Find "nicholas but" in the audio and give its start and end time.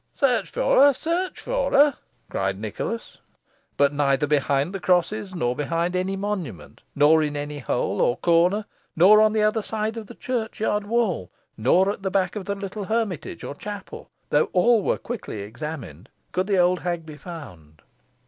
2.59-3.93